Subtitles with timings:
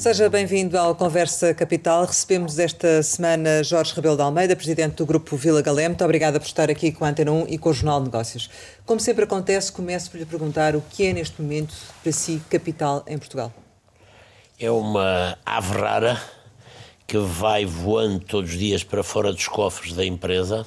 [0.00, 2.06] Seja bem-vindo ao Conversa Capital.
[2.06, 5.86] Recebemos esta semana Jorge Rebelo de Almeida, presidente do Grupo Vila Galé.
[5.86, 8.48] Muito obrigada por estar aqui com a Antena 1 e com o Jornal de Negócios.
[8.86, 13.04] Como sempre acontece, começo por lhe perguntar o que é neste momento para si capital
[13.06, 13.52] em Portugal.
[14.58, 16.18] É uma ave rara
[17.06, 20.66] que vai voando todos os dias para fora dos cofres da empresa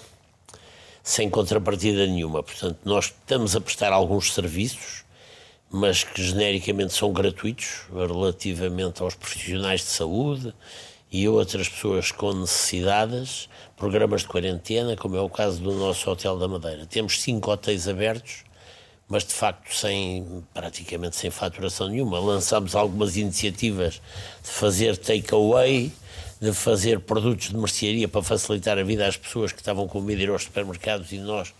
[1.01, 2.43] sem contrapartida nenhuma.
[2.43, 5.02] Portanto, nós estamos a prestar alguns serviços
[5.75, 10.53] mas que genericamente são gratuitos relativamente aos profissionais de saúde
[11.11, 16.37] e outras pessoas com necessidades, programas de quarentena, como é o caso do nosso Hotel
[16.37, 16.85] da Madeira.
[16.85, 18.43] Temos cinco hotéis abertos,
[19.09, 22.19] mas de facto sem praticamente sem faturação nenhuma.
[22.19, 23.99] Lançámos algumas iniciativas
[24.43, 25.91] de fazer takeaway,
[26.39, 30.19] de fazer produtos de mercearia para facilitar a vida às pessoas que estavam com medo
[30.19, 31.51] de ir aos supermercados e nós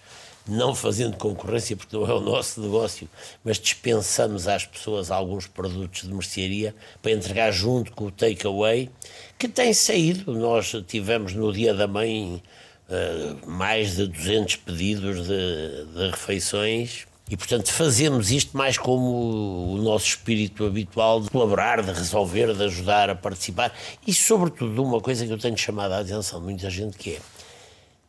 [0.47, 3.07] não fazendo concorrência, porque não é o nosso negócio,
[3.43, 8.89] mas dispensamos às pessoas alguns produtos de mercearia para entregar junto com o takeaway,
[9.37, 10.33] que tem saído.
[10.33, 12.41] Nós tivemos no Dia da Mãe
[12.89, 17.07] uh, mais de 200 pedidos de, de refeições.
[17.29, 22.63] E, portanto, fazemos isto mais como o nosso espírito habitual de colaborar, de resolver, de
[22.65, 23.73] ajudar a participar
[24.05, 27.19] e, sobretudo, uma coisa que eu tenho chamado a atenção de muita gente que é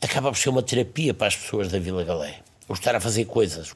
[0.04, 2.36] acaba por ser uma terapia para as pessoas da Vila Galé.
[2.68, 3.72] O estar a fazer coisas.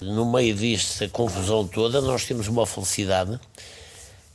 [0.00, 3.38] No meio desta confusão toda, nós temos uma felicidade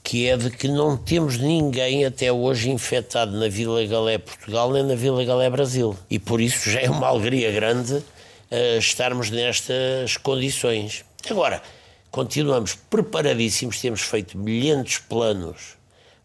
[0.04, 4.84] que é de que não temos ninguém até hoje infectado na Vila Galé Portugal nem
[4.84, 5.96] na Vila Galé Brasil.
[6.10, 11.06] E por isso já é uma alegria grande uh, estarmos nestas condições.
[11.30, 11.62] Agora,
[12.10, 15.78] continuamos preparadíssimos, temos feito milhentos planos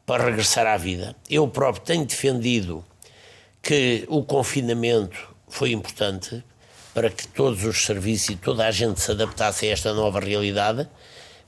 [0.07, 1.15] para regressar à vida.
[1.29, 2.83] Eu próprio tenho defendido
[3.67, 6.45] que o confinamento foi importante
[6.95, 10.89] para que todos os serviços e toda a gente se adaptasse a esta nova realidade,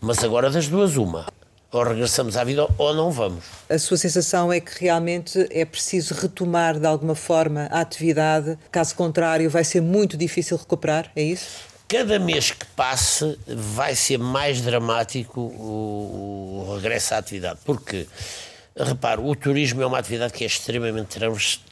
[0.01, 1.27] mas agora das duas uma.
[1.71, 3.45] Ou regressamos à vida ou não vamos.
[3.71, 8.97] A sua sensação é que realmente é preciso retomar de alguma forma a atividade, caso
[8.97, 11.69] contrário, vai ser muito difícil recuperar, é isso?
[11.87, 17.61] Cada mês que passe vai ser mais dramático o, o regresso à atividade.
[17.65, 18.09] Porque
[18.81, 21.19] Reparo, o turismo é uma atividade que é extremamente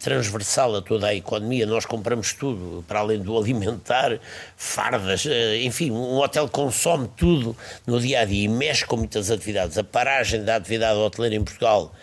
[0.00, 1.64] transversal a toda a economia.
[1.64, 4.18] Nós compramos tudo, para além do alimentar,
[4.56, 7.56] fardas, eh, enfim, um hotel consome tudo
[7.86, 9.78] no dia a dia e mexe com muitas atividades.
[9.78, 11.94] A paragem da atividade hoteleira em Portugal,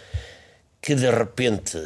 [0.81, 1.77] que de repente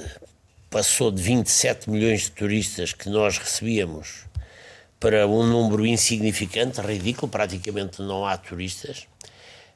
[0.69, 4.25] passou de 27 milhões de turistas que nós recebíamos
[5.00, 9.07] para um número insignificante, ridículo, praticamente não há turistas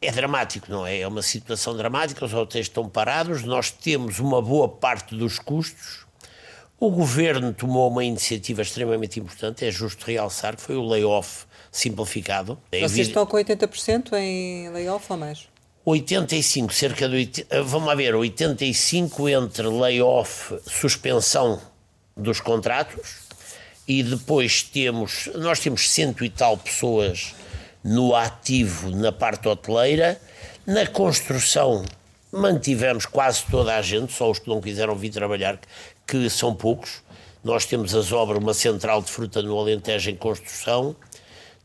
[0.01, 1.01] é dramático, não é?
[1.01, 6.05] É uma situação dramática, os hotéis estão parados, nós temos uma boa parte dos custos.
[6.79, 12.57] O governo tomou uma iniciativa extremamente importante, é justo realçar, que foi o layoff simplificado.
[12.71, 15.47] É Vocês estão com 80% em layoff ou mais?
[15.85, 21.61] 85, cerca de 80, eh, vamos ver, 85 entre layoff, suspensão
[22.17, 23.21] dos contratos
[23.87, 27.33] e depois temos, nós temos cento e tal pessoas
[27.83, 30.19] no ativo na parte hoteleira,
[30.65, 31.83] na construção
[32.31, 35.59] mantivemos quase toda a gente, só os que não quiseram vir trabalhar,
[36.07, 37.01] que são poucos.
[37.43, 40.95] Nós temos as obras, uma central de fruta no Alentejo em construção,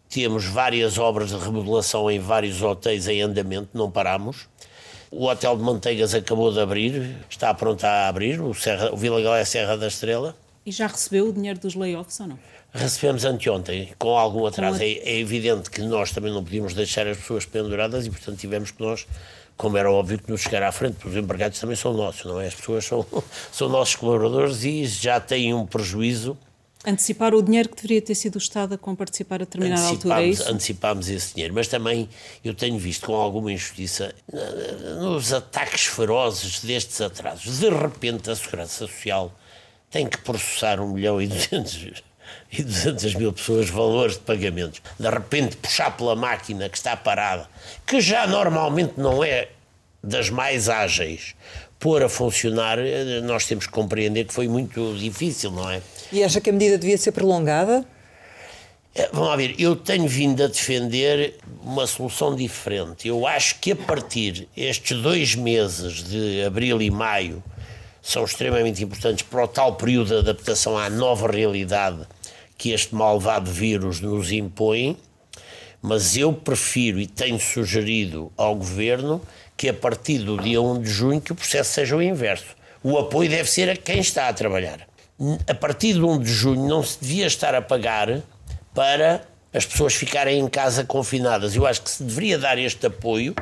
[0.08, 4.48] temos várias obras de remodelação em vários hotéis em andamento, não paramos.
[5.10, 9.20] O Hotel de Manteigas acabou de abrir, está pronto a abrir, o, Serra, o Vila
[9.20, 10.34] Galé Serra da Estrela.
[10.66, 12.38] E já recebeu o dinheiro dos layoffs ou não?
[12.74, 14.82] Recebemos anteontem, com algum atraso.
[14.82, 18.72] É, é, evidente que nós também não podíamos deixar as pessoas penduradas e, portanto, tivemos
[18.72, 19.06] que nós,
[19.56, 22.40] como era óbvio, que nos chegar à frente, porque os empregados também são nossos, não
[22.40, 22.48] é?
[22.48, 23.06] As pessoas são,
[23.52, 26.36] são nossos colaboradores e já têm um prejuízo.
[26.84, 30.26] Antecipar o dinheiro que deveria ter sido o Estado a comparticipar a determinada altura, é
[30.26, 30.50] isso?
[30.50, 32.08] Antecipámos esse dinheiro, mas também
[32.44, 34.12] eu tenho visto com alguma injustiça
[35.00, 37.60] nos ataques ferozes destes atrasos.
[37.60, 39.32] De repente, a Segurança Social
[39.90, 42.02] tem que processar um milhão e duzentos
[42.52, 44.80] e 200 mil pessoas valores de pagamentos.
[44.98, 47.48] De repente puxar pela máquina que está parada,
[47.86, 49.48] que já normalmente não é
[50.02, 51.34] das mais ágeis,
[51.78, 52.78] pôr a funcionar,
[53.24, 55.80] nós temos que compreender que foi muito difícil, não é?
[56.12, 57.84] E acha que a medida devia ser prolongada?
[58.94, 63.06] Eh, vamos lá ver, eu tenho vindo a defender uma solução diferente.
[63.06, 67.42] Eu acho que a partir estes dois meses de abril e maio
[68.06, 72.06] são extremamente importantes para o tal período de adaptação à nova realidade
[72.56, 74.96] que este malvado vírus nos impõe,
[75.82, 79.20] mas eu prefiro e tenho sugerido ao Governo
[79.56, 82.54] que a partir do dia 1 de junho que o processo seja o inverso.
[82.80, 84.86] O apoio deve ser a quem está a trabalhar.
[85.48, 88.22] A partir de 1 de junho não se devia estar a pagar
[88.72, 91.56] para as pessoas ficarem em casa confinadas.
[91.56, 93.34] Eu acho que se deveria dar este apoio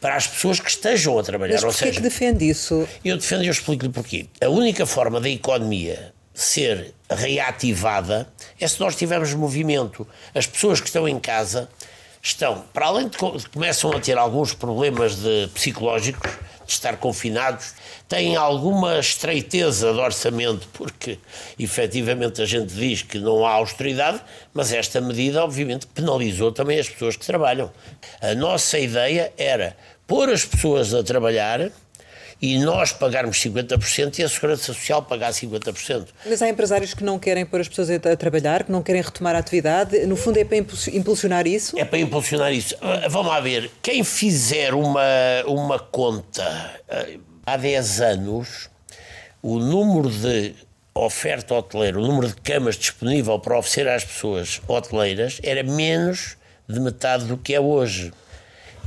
[0.00, 1.54] para as pessoas que estejam a trabalhar.
[1.54, 2.88] Mas Ou seja, que defende isso?
[3.04, 4.26] Eu defendo e eu explico-lhe porquê.
[4.40, 8.28] A única forma da economia ser reativada
[8.60, 10.06] é se nós tivermos movimento.
[10.34, 11.68] As pessoas que estão em casa
[12.22, 13.16] estão, para além de
[13.52, 16.30] começam a ter alguns problemas de psicológicos,
[16.66, 17.72] de estar confinados,
[18.06, 21.18] têm alguma estreiteza de orçamento, porque
[21.58, 24.20] efetivamente a gente diz que não há austeridade,
[24.52, 27.72] mas esta medida, obviamente, penalizou também as pessoas que trabalham.
[28.20, 29.74] A nossa ideia era
[30.06, 31.70] pôr as pessoas a trabalhar
[32.40, 36.06] e nós pagarmos 50% e a Segurança Social pagar 50%.
[36.24, 39.34] Mas há empresários que não querem pôr as pessoas a trabalhar, que não querem retomar
[39.34, 40.06] a atividade.
[40.06, 41.78] No fundo, é para impulsionar isso?
[41.78, 42.76] É para impulsionar isso.
[42.80, 43.70] Ah, vamos lá ver.
[43.82, 45.02] Quem fizer uma,
[45.46, 46.44] uma conta
[46.88, 47.06] ah,
[47.44, 48.70] há 10 anos,
[49.42, 50.54] o número de
[50.94, 56.36] oferta hoteleira, o número de camas disponível para oferecer às pessoas hoteleiras era menos
[56.68, 58.12] de metade do que é hoje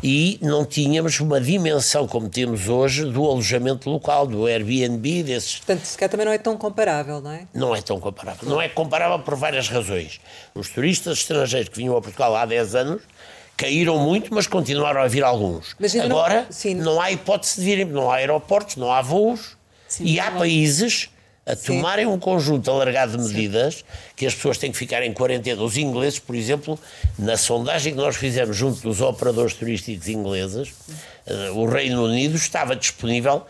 [0.03, 5.57] e não tínhamos uma dimensão como temos hoje do alojamento local, do Airbnb, desses.
[5.57, 7.48] Portanto, se calhar também não é tão comparável, não é?
[7.53, 8.50] Não é tão comparável.
[8.50, 10.19] Não é comparável por várias razões.
[10.56, 13.01] Os turistas estrangeiros que vinham a Portugal há 10 anos
[13.56, 15.75] caíram muito, mas continuaram a vir alguns.
[16.04, 19.56] Agora, não, não há hipótese de virem, não há aeroportos, não há voos,
[19.88, 21.09] sim, e há países
[21.46, 22.12] a tomarem Sim.
[22.12, 23.84] um conjunto alargado de medidas Sim.
[24.16, 25.62] que as pessoas têm que ficar em quarentena.
[25.62, 26.80] Os ingleses, por exemplo,
[27.18, 32.76] na sondagem que nós fizemos junto dos operadores turísticos ingleses, uh, o Reino Unido estava
[32.76, 33.46] disponível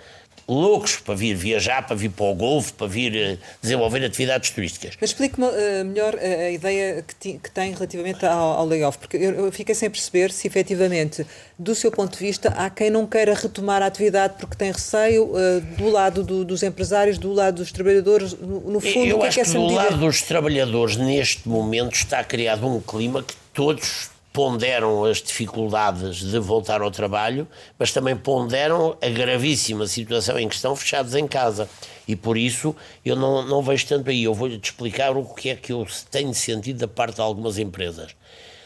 [0.48, 4.98] loucos para vir viajar, para vir para o Golfo, para vir uh, desenvolver atividades turísticas.
[5.00, 9.46] Mas explique-me uh, melhor a ideia que, que, tem relativamente ao, ao layoff, porque eu,
[9.46, 11.26] eu, fiquei sem perceber se efetivamente,
[11.58, 15.26] do seu ponto de vista, há quem não queira retomar a atividade porque tem receio
[15.26, 19.22] uh, do lado do, dos empresários, do lado dos trabalhadores, no, no fundo, eu o
[19.22, 23.24] que acho é que, que do lado dos trabalhadores, neste momento, está criado um clima
[23.24, 27.48] que todos ponderam as dificuldades de voltar ao trabalho,
[27.78, 31.69] mas também ponderam a gravíssima situação em que estão fechados em casa.
[32.07, 34.24] E por isso eu não, não vejo tanto aí.
[34.24, 38.16] Eu vou-lhe explicar o que é que eu tenho sentido da parte de algumas empresas.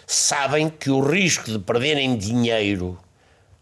[0.06, 2.98] Sabem que o risco de perderem dinheiro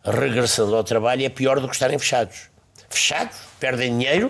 [0.03, 2.49] regressando ao trabalho é pior do que estarem fechados.
[2.89, 4.29] Fechados, perdem dinheiro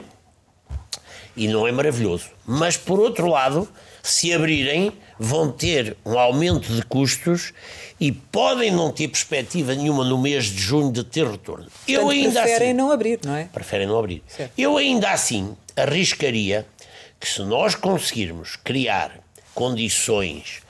[1.36, 2.30] e não é maravilhoso.
[2.46, 3.68] Mas por outro lado,
[4.04, 7.54] se abrirem, vão ter um aumento de custos
[8.00, 11.68] e podem não ter perspectiva nenhuma no mês de junho de ter retorno.
[11.88, 13.46] Eu ainda preferem assim, não abrir, não é?
[13.46, 14.22] Preferem não abrir.
[14.28, 14.52] Certo.
[14.58, 16.68] Eu ainda assim arriscaria
[17.18, 19.20] que se nós conseguirmos criar
[19.56, 20.62] condições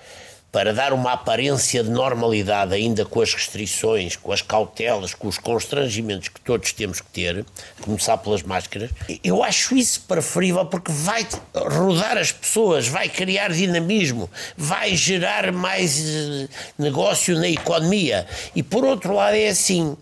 [0.53, 5.39] para dar uma aparência de normalidade, ainda com as restrições, com as cautelas, com os
[5.39, 7.43] constrangimentos que todos temos que ter,
[7.79, 8.91] a começar pelas máscaras,
[9.23, 15.99] eu acho isso preferível porque vai rodar as pessoas, vai criar dinamismo, vai gerar mais
[15.99, 16.47] eh,
[16.77, 18.27] negócio na economia.
[18.55, 19.97] E por outro lado, é assim: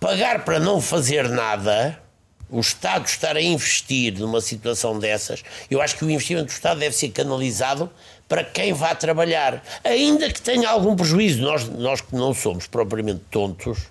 [0.00, 2.00] pagar para não fazer nada
[2.48, 6.80] o Estado estar a investir numa situação dessas, eu acho que o investimento do Estado
[6.80, 7.90] deve ser canalizado
[8.30, 11.42] para quem vá trabalhar, ainda que tenha algum prejuízo.
[11.42, 13.88] Nós, nós que não somos propriamente tontos,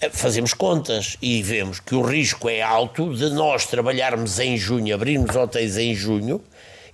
[0.00, 4.94] eh, fazemos contas e vemos que o risco é alto de nós trabalharmos em junho,
[4.94, 6.42] abrirmos hotéis em junho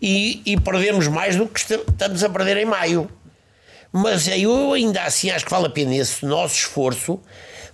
[0.03, 3.09] e, e perdemos mais do que estamos a perder em maio.
[3.93, 7.21] Mas eu ainda assim acho que vale a pena esse nosso esforço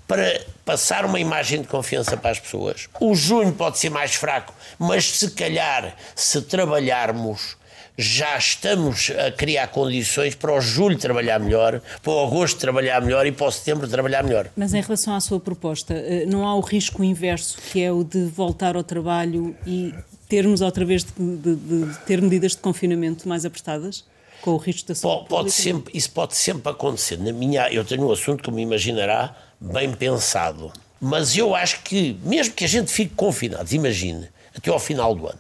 [0.07, 2.91] para passar uma imagem de confiança para as pessoas.
[3.01, 7.59] O junho pode ser mais fraco, mas se calhar, se trabalharmos
[8.01, 13.27] já estamos a criar condições para o julho trabalhar melhor, para o agosto trabalhar melhor
[13.27, 14.49] e para o setembro trabalhar melhor.
[14.57, 18.03] Mas em relação à sua proposta, eh, não há o risco inverso, que é o
[18.03, 19.95] de voltar ao trabalho e
[20.29, 24.05] termos outra vez de, de, de ter medidas de confinamento mais apertadas?
[24.41, 27.19] Com o risco da saúde pode, pode sempre, Isso pode sempre acontecer.
[27.19, 30.73] Na minha, eu tenho um assunto, como imaginará, bem pensado.
[30.99, 35.27] Mas eu acho que, mesmo que a gente fique confinado, imagine, até ao final do
[35.27, 35.39] ano,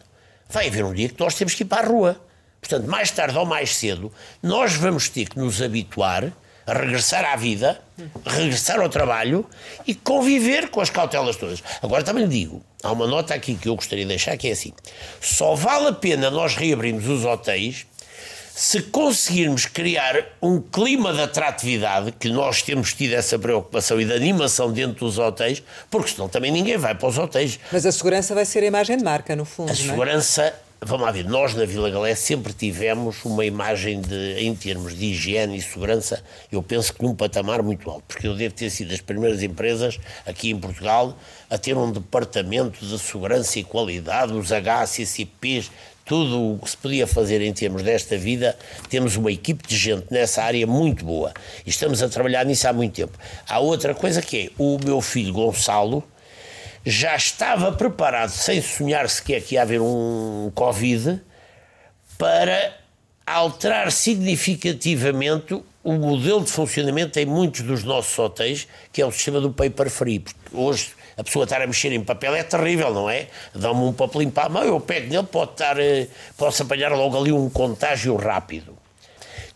[0.48, 2.20] vai haver um dia que nós temos que ir para a rua.
[2.60, 4.12] Portanto, mais tarde ou mais cedo,
[4.42, 6.32] nós vamos ter que nos habituar
[6.66, 7.80] a regressar à vida,
[8.24, 9.44] regressar ao trabalho
[9.86, 11.62] e conviver com as cautelas todas.
[11.82, 14.52] Agora também lhe digo, há uma nota aqui que eu gostaria de deixar que é
[14.52, 14.72] assim:
[15.20, 17.86] só vale a pena nós reabrirmos os hotéis
[18.60, 24.12] se conseguirmos criar um clima de atratividade, que nós temos tido essa preocupação e de
[24.12, 27.58] animação dentro dos hotéis, porque senão também ninguém vai para os hotéis.
[27.72, 29.70] Mas a segurança vai ser a imagem de marca, no fundo.
[29.70, 29.74] A
[30.42, 30.54] é?
[30.82, 35.06] Vamos lá ver, nós na Vila Galé sempre tivemos uma imagem de, em termos de
[35.10, 38.88] higiene e segurança, eu penso que num patamar muito alto, porque eu devo ter sido
[38.88, 41.14] das primeiras empresas aqui em Portugal
[41.50, 45.70] a ter um departamento de segurança e qualidade, os HACCPs,
[46.02, 48.56] tudo o que se podia fazer em termos desta vida,
[48.88, 51.34] temos uma equipe de gente nessa área muito boa.
[51.66, 53.18] E estamos a trabalhar nisso há muito tempo.
[53.46, 56.02] Há outra coisa que é, o meu filho Gonçalo
[56.84, 61.20] já estava preparado, sem sonhar sequer que ia haver um Covid,
[62.16, 62.76] para
[63.26, 69.40] alterar significativamente o modelo de funcionamento em muitos dos nossos hotéis, que é o sistema
[69.40, 70.18] do paper free.
[70.18, 73.28] Porque hoje a pessoa estar a mexer em papel é terrível, não é?
[73.54, 77.18] Dá-me um papelinho para a mão, eu pego nele, pode estar, eh, posso apanhar logo
[77.18, 78.79] ali um contágio rápido.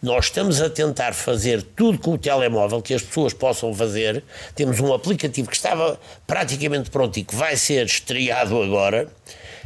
[0.04, 4.22] Nós estamos a tentar fazer tudo com o telemóvel que as pessoas possam fazer.
[4.54, 9.08] Temos um aplicativo que estava praticamente pronto e que vai ser estreado agora,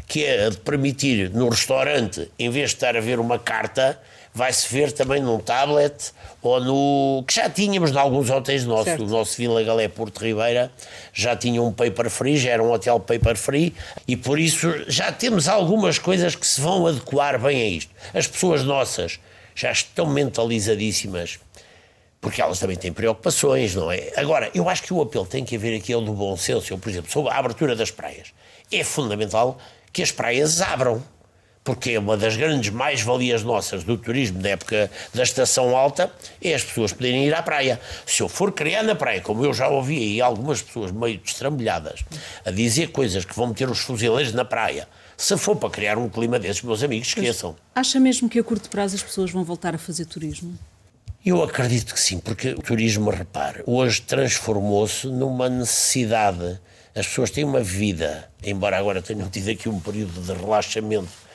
[0.07, 4.01] que é de permitir no restaurante, em vez de estar a ver uma carta,
[4.33, 7.25] vai-se ver também num tablet ou no.
[7.27, 8.85] que já tínhamos em alguns hotéis nossos.
[8.85, 9.03] Certo.
[9.03, 10.71] O nosso Vila Galé Porto Ribeira
[11.13, 13.75] já tinha um paper free, já era um hotel paper free
[14.07, 17.93] e por isso já temos algumas coisas que se vão adequar bem a isto.
[18.15, 19.19] As pessoas nossas
[19.59, 21.41] já estão mentalizadíssimas
[22.21, 24.13] porque elas também têm preocupações, não é?
[24.17, 26.73] Agora, eu acho que o apelo tem que haver aqui é do bom senso.
[26.73, 28.33] Eu, por exemplo, sobre a abertura das praias.
[28.73, 29.59] É fundamental
[29.93, 31.03] que as praias abram
[31.69, 36.11] porque é uma das grandes mais-valias nossas do turismo da época da estação alta,
[36.43, 37.79] é as pessoas poderem ir à praia.
[38.07, 42.07] Se eu for criar na praia, como eu já ouvi aí algumas pessoas meio destrambelhadas
[42.43, 44.89] a dizer coisas que vão meter os fuzileiros na praia,
[45.19, 47.57] se for para criar um clima desses, meus amigos, esqueçam.
[47.75, 50.57] Acha mesmo que a curto prazo as pessoas vão voltar a fazer turismo?
[51.27, 56.61] Eu acredito que sim, porque o turismo, repare, hoje transformou-se numa necessidade.
[56.95, 61.28] As pessoas têm uma vida, embora agora tenham tido aqui um período de relaxamento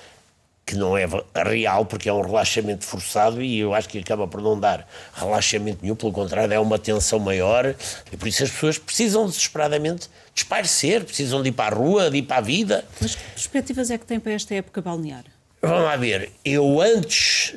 [0.66, 1.06] que não é
[1.46, 5.80] real, porque é um relaxamento forçado e eu acho que acaba por não dar relaxamento
[5.82, 7.76] nenhum, pelo contrário, é uma tensão maior
[8.12, 12.10] e por isso as pessoas precisam desesperadamente de espairecer, precisam de ir para a rua,
[12.10, 12.86] de ir para a vida.
[13.02, 15.26] Mas que perspectivas é que tem para esta época balnear?
[15.62, 17.56] Vamos lá ver, eu antes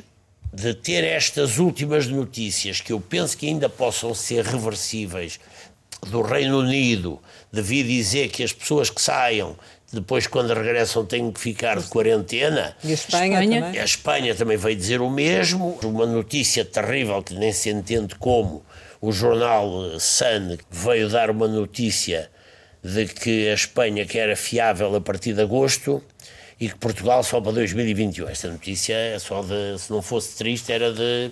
[0.53, 5.39] de ter estas últimas notícias, que eu penso que ainda possam ser reversíveis,
[6.05, 7.19] do Reino Unido,
[7.51, 9.57] de vir dizer que as pessoas que saiam
[9.91, 12.75] depois, quando regressam, têm que ficar de quarentena.
[12.83, 13.79] E a Espanha, Espanha também?
[13.79, 15.79] A Espanha também veio dizer o mesmo.
[15.83, 18.65] Uma notícia terrível que nem se entende como.
[18.99, 22.29] O jornal Sun veio dar uma notícia
[22.83, 26.03] de que a Espanha que era fiável a partir de agosto
[26.59, 28.27] e que Portugal só para 2021.
[28.27, 31.31] Esta notícia é só de, se não fosse triste, era de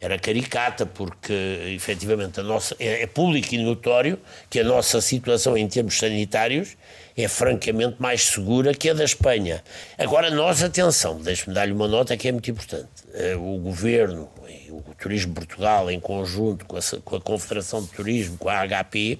[0.00, 1.32] era caricata, porque
[1.74, 6.76] efetivamente a nossa, é, é público e notório que a nossa situação em termos sanitários
[7.16, 9.62] é francamente mais segura que a da Espanha.
[9.98, 12.88] Agora, nós, atenção, deixe-me dar-lhe uma nota que é muito importante.
[13.12, 14.28] Eh, o governo,
[14.70, 19.18] o Turismo Portugal, em conjunto com a, com a Confederação de Turismo, com a HP,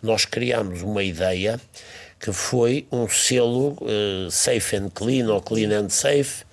[0.00, 1.60] nós criámos uma ideia
[2.20, 6.44] que foi um selo uh, Safe and Clean ou Clean and Safe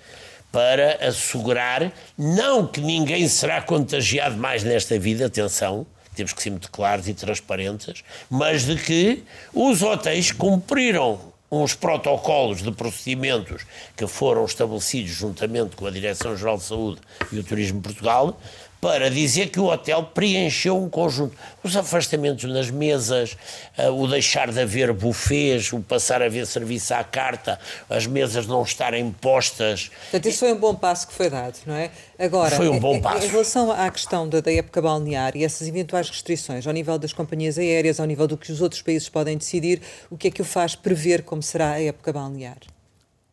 [0.50, 6.70] para assegurar não que ninguém será contagiado mais nesta vida, atenção, temos que ser muito
[6.70, 13.64] claros e transparentes, mas de que os hotéis cumpriram uns protocolos de procedimentos
[13.96, 17.00] que foram estabelecidos juntamente com a Direção-Geral de Saúde
[17.32, 18.38] e o Turismo Portugal
[18.80, 21.36] para dizer que o hotel preencheu um conjunto.
[21.62, 23.36] Os afastamentos nas mesas,
[23.76, 27.58] uh, o deixar de haver bufês, o passar a haver serviço à carta,
[27.90, 29.90] as mesas não estarem postas.
[30.10, 31.90] Portanto, isso foi um bom passo que foi dado, não é?
[32.18, 33.26] Agora, foi um bom passo.
[33.26, 37.12] Em relação à questão da, da época balnear e essas eventuais restrições ao nível das
[37.12, 40.42] companhias aéreas, ao nível do que os outros países podem decidir, o que é que
[40.42, 42.58] o faz prever como será a época balnear?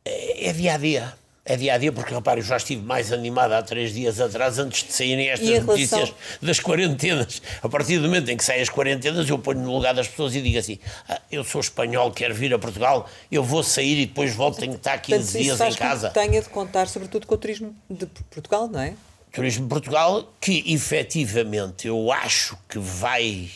[0.03, 3.13] É, é dia a dia é dia a dia, porque repare, eu já estive mais
[3.13, 5.67] animada há três dias atrás, antes de saírem estas relação...
[5.67, 7.39] notícias das quarentenas.
[7.61, 10.33] A partir do momento em que saem as quarentenas, eu ponho no lugar das pessoas
[10.33, 14.05] e digo assim: ah, eu sou espanhol, quero vir a Portugal, eu vou sair e
[14.07, 16.07] depois volto, tenho que estar 15 Portanto, dias em casa.
[16.07, 18.95] Que tenha de contar, sobretudo, com o turismo de Portugal, não é?
[19.31, 23.51] Turismo de Portugal, que efetivamente eu acho que vai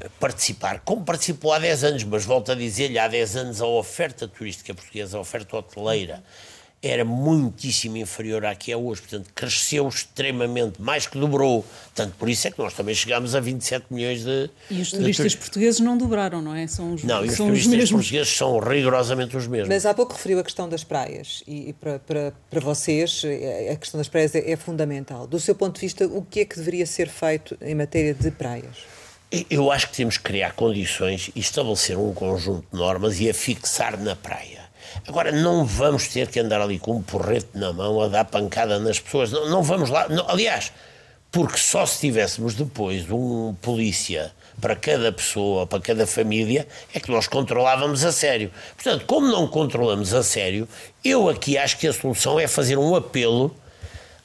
[0.00, 3.66] eh, participar, como participou há 10 anos, mas volto a dizer-lhe, há 10 anos a
[3.66, 6.24] oferta turística portuguesa, a oferta hoteleira
[6.82, 12.28] era muitíssimo inferior à que é hoje, portanto cresceu extremamente, mais que dobrou, portanto por
[12.28, 14.50] isso é que nós também chegámos a 27 milhões de...
[14.68, 15.38] E os turistas de...
[15.38, 16.66] portugueses não dobraram, não é?
[16.66, 19.68] São os, não, e os turistas os portugueses são rigorosamente os mesmos.
[19.68, 23.70] Mas há pouco referiu a questão das praias e, e para, para, para vocês eh,
[23.72, 25.26] a questão das praias é, é fundamental.
[25.28, 28.30] Do seu ponto de vista, o que é que deveria ser feito em matéria de
[28.32, 28.76] praias?
[29.48, 33.34] Eu acho que temos que criar condições e estabelecer um conjunto de normas e a
[33.34, 34.61] fixar na praia
[35.06, 38.78] Agora, não vamos ter que andar ali com um porrete na mão a dar pancada
[38.78, 39.30] nas pessoas.
[39.32, 40.08] Não, não vamos lá.
[40.08, 40.72] Não, aliás,
[41.30, 47.10] porque só se tivéssemos depois um polícia para cada pessoa, para cada família, é que
[47.10, 48.50] nós controlávamos a sério.
[48.74, 50.68] Portanto, como não controlamos a sério,
[51.04, 53.56] eu aqui acho que a solução é fazer um apelo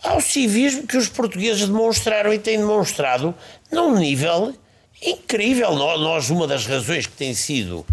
[0.03, 3.33] ao civismo que os portugueses demonstraram e têm demonstrado
[3.71, 4.53] num nível
[5.01, 5.75] incrível.
[5.75, 7.85] Nós, uma das razões que tem sido.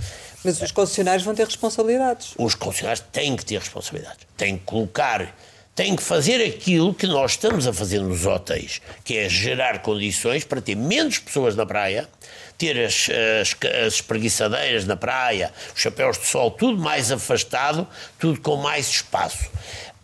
[0.44, 2.34] Mas os concessionários vão ter responsabilidades.
[2.36, 4.26] Os concessionários têm que ter responsabilidades.
[4.36, 5.34] Têm que colocar
[5.74, 10.44] tem que fazer aquilo que nós estamos a fazer nos hotéis, que é gerar condições
[10.44, 12.08] para ter menos pessoas na praia,
[12.56, 13.08] ter as,
[13.40, 17.86] as, as espreguiçadeiras na praia, os chapéus de sol, tudo mais afastado,
[18.20, 19.50] tudo com mais espaço.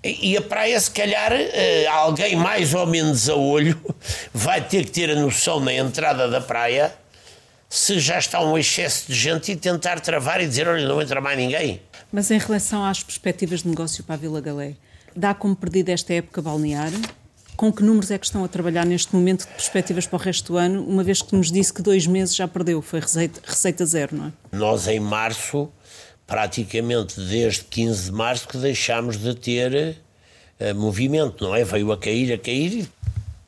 [0.02, 3.78] E a praia, se calhar, eh, alguém mais ou menos a olho
[4.32, 6.92] vai ter que ter a noção na entrada da praia
[7.70, 11.20] se já está um excesso de gente e tentar travar e dizer: olha, não entra
[11.20, 11.80] mais ninguém.
[12.10, 14.74] Mas em relação às perspectivas de negócio para a Vila Galé,
[15.14, 16.90] dá como perdida esta época balnear?
[17.56, 20.52] Com que números é que estão a trabalhar neste momento de perspectivas para o resto
[20.52, 23.86] do ano, uma vez que nos disse que dois meses já perdeu, foi receita, receita
[23.86, 24.32] zero, não é?
[24.50, 25.68] Nós, em março,
[26.26, 29.98] praticamente desde 15 de março, que deixámos de ter
[30.58, 31.62] uh, movimento, não é?
[31.62, 32.88] Veio a cair, a cair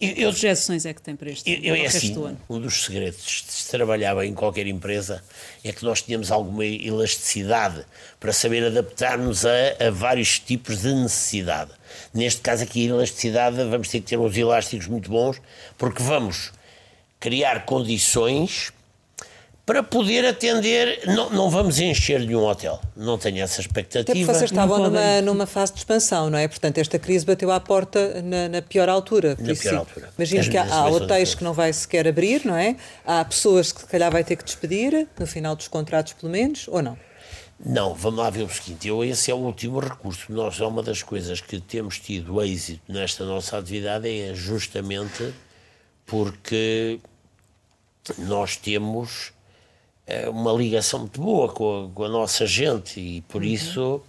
[0.09, 3.45] eu, que projeções é que tem para este eu, eu, é assim, Um dos segredos
[3.47, 5.23] de se trabalhar em qualquer empresa
[5.63, 7.85] é que nós tínhamos alguma elasticidade
[8.19, 9.51] para saber adaptar-nos a,
[9.87, 11.71] a, vários tipos de necessidade.
[12.13, 15.41] Neste caso aqui, a elasticidade, vamos ter que ter uns elásticos muito bons,
[15.79, 16.53] porque vamos
[17.21, 18.73] criar condições
[19.73, 24.03] para poder atender, não, não vamos encher nenhum hotel, não tenho essa expectativa.
[24.03, 26.47] Até porque vocês estavam numa, numa fase de expansão, não é?
[26.47, 29.35] Portanto, esta crise bateu à porta na, na pior altura.
[29.41, 30.11] Na pior altura.
[30.19, 32.77] Imagino que há, há hotéis que não vai sequer abrir, não é?
[33.03, 36.69] Há pessoas que se calhar vai ter que despedir, no final dos contratos pelo menos,
[36.69, 36.99] ou não?
[37.65, 40.31] Não, vamos lá ver o seguinte, eu, esse é o último recurso.
[40.31, 45.33] Nós, é uma das coisas que temos tido êxito nesta nossa atividade é justamente
[46.05, 47.01] porque
[48.19, 49.33] nós temos
[50.29, 53.49] uma ligação muito boa com a, com a nossa gente e por uhum.
[53.49, 54.03] isso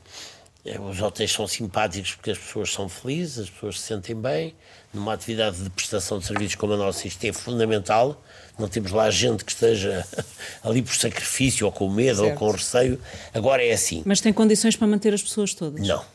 [0.66, 4.56] é, os hotéis são simpáticos porque as pessoas são felizes, as pessoas se sentem bem.
[4.94, 8.22] Numa atividade de prestação de serviços como a nossa, isto é fundamental.
[8.58, 10.06] Não temos lá gente que esteja
[10.64, 12.32] ali por sacrifício, ou com medo, certo.
[12.32, 13.02] ou com receio.
[13.34, 14.04] Agora é assim.
[14.06, 15.86] Mas tem condições para manter as pessoas todas?
[15.86, 16.06] Não.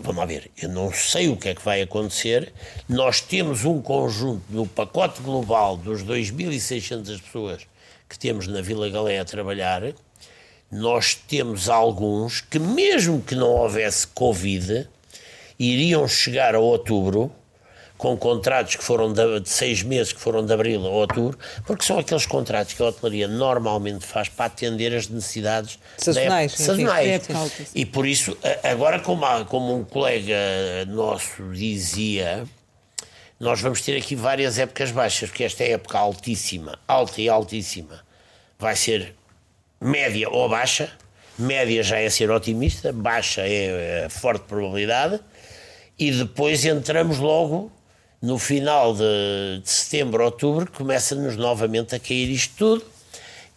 [0.00, 2.52] Vamos lá ver, eu não sei o que é que vai acontecer.
[2.88, 7.66] Nós temos um conjunto no pacote global dos 2.600 pessoas
[8.08, 9.82] que temos na Vila Galé a trabalhar,
[10.70, 14.88] nós temos alguns que, mesmo que não houvesse Covid,
[15.58, 17.32] iriam chegar a outubro
[17.96, 21.84] com contratos que foram de, de, seis meses, que foram de abril a outubro, porque
[21.84, 26.52] são aqueles contratos que a hotelaria normalmente faz para atender as necessidades sazonais.
[26.52, 27.28] Da sazonais.
[27.74, 30.36] E por isso, agora, como, como um colega
[30.86, 32.46] nosso dizia,
[33.38, 38.04] nós vamos ter aqui várias épocas baixas, porque esta é época altíssima, alta e altíssima,
[38.58, 39.14] vai ser
[39.80, 40.90] média ou baixa.
[41.38, 45.20] Média já é ser otimista, baixa é, é forte probabilidade,
[45.96, 47.70] e depois entramos logo
[48.20, 52.97] no final de, de setembro, outubro, começa-nos novamente a cair isto tudo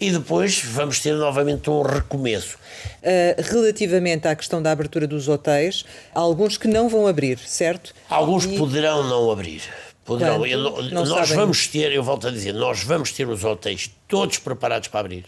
[0.02, 2.58] e depois vamos ter novamente um recomeço.
[3.04, 7.94] Uh, relativamente à questão da abertura dos hotéis, há alguns que não vão abrir, certo?
[8.10, 8.58] Alguns e...
[8.58, 9.62] poderão não abrir.
[10.04, 10.44] Poderão.
[10.44, 11.36] Eu, não nós sabem.
[11.36, 15.26] vamos ter, eu volto a dizer, nós vamos ter os hotéis todos preparados para abrir.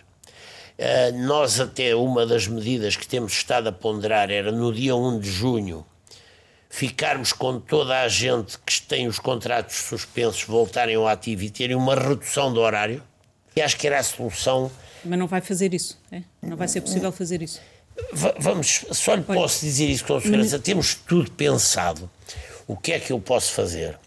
[0.80, 5.20] Uh, nós até uma das medidas que temos estado a ponderar era no dia 1
[5.20, 5.86] de junho
[6.68, 11.76] ficarmos com toda a gente que tem os contratos suspensos voltarem ao ativo e terem
[11.76, 13.04] uma redução do horário
[13.56, 14.72] e acho que era a solução.
[15.04, 16.22] Mas não vai fazer isso, é?
[16.42, 17.60] Não vai ser possível fazer isso.
[18.12, 20.58] V vamos, só lhe posso dizer isso com segurança.
[20.58, 22.10] Temos tudo pensado.
[22.68, 23.98] O que é que eu posso fazer?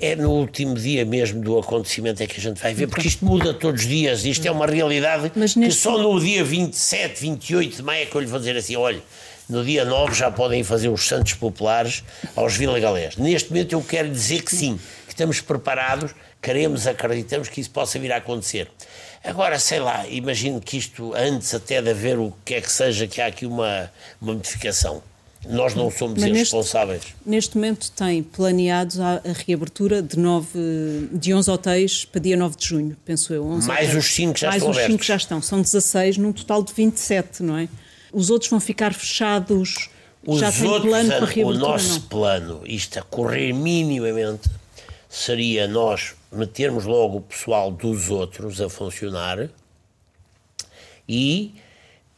[0.00, 3.24] É no último dia mesmo do acontecimento é que a gente vai ver, porque isto
[3.24, 5.60] muda todos os dias, isto é uma realidade neste...
[5.60, 8.74] que só no dia 27, 28 de maio é que eu lhe vou dizer assim,
[8.74, 9.00] olha,
[9.48, 12.02] no dia 9 já podem fazer os Santos Populares
[12.34, 13.16] aos Vila Galés.
[13.16, 14.80] Neste momento eu quero dizer que sim,
[15.14, 18.70] estamos preparados queremos, acreditamos que isso possa vir a acontecer.
[19.24, 23.06] Agora, sei lá, imagino que isto, antes até de haver o que é que seja,
[23.06, 25.02] que há aqui uma, uma modificação.
[25.48, 27.02] Nós não somos Mas irresponsáveis.
[27.02, 32.36] Neste, neste, momento tem planeado a, a, reabertura de, nove, de 11 hotéis para dia
[32.36, 33.44] 9 de junho, penso eu.
[33.44, 33.94] Mais hotéis.
[33.94, 34.94] os 5 já Mais estão os abertos.
[34.94, 35.42] 5 já estão.
[35.42, 37.68] São 16 num total de 27, não é?
[38.12, 39.90] Os outros vão ficar fechados.
[40.26, 41.56] Os já tem outros, plano para reabertura?
[41.56, 42.00] O nosso não?
[42.00, 44.48] plano, isto a correr minimamente,
[45.14, 49.48] seria nós metermos logo o pessoal dos outros a funcionar
[51.08, 51.54] e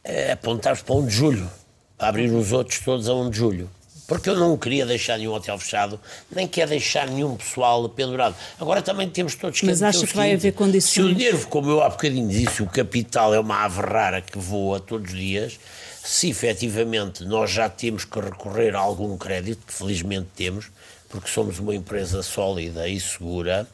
[0.03, 1.51] uh, apontarmos para 1 de julho,
[1.95, 3.69] para abrir os outros todos a 1 de julho.
[4.07, 5.99] Porque eu não queria deixar nenhum hotel fechado,
[6.31, 8.35] nem quer deixar nenhum pessoal pendurado.
[8.59, 10.93] Agora também temos todos que Mas acha que vai haver condições?
[10.93, 14.39] Se o dinheiro, como eu há bocadinho disse, o capital é uma ave rara que
[14.39, 15.59] voa todos os dias,
[16.03, 20.71] se efetivamente nós já temos que recorrer a algum crédito, que felizmente temos,
[21.09, 23.67] porque somos uma empresa sólida e segura,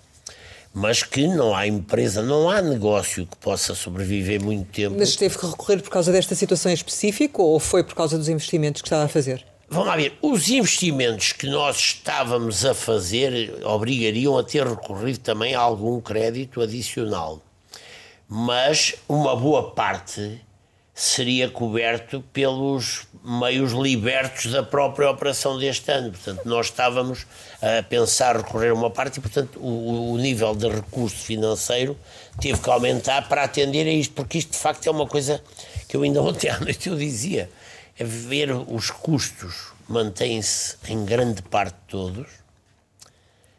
[0.74, 4.96] mas que não há empresa, não há negócio que possa sobreviver muito tempo.
[4.98, 8.28] Mas teve que recorrer por causa desta situação em específico ou foi por causa dos
[8.28, 9.46] investimentos que estava a fazer?
[9.70, 15.56] Vamos lá ver, os investimentos que nós estávamos a fazer obrigariam a ter recorrido também
[15.56, 17.42] a algum crédito adicional.
[18.28, 20.42] Mas uma boa parte
[20.94, 26.12] seria coberto pelos meios libertos da própria operação deste ano.
[26.12, 27.26] Portanto, nós estávamos
[27.62, 31.98] a pensar recorrer a uma parte e, portanto, o, o, nível de recurso financeiro
[32.40, 35.42] teve que aumentar para atender a isto, porque isto de facto é uma coisa
[35.88, 37.50] que eu ainda ontem à noite eu dizia,
[37.98, 42.28] é ver os custos mantêm-se em grande parte todos,